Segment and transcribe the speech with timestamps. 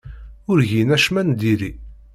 [0.51, 1.71] Ur gin acemma n diri.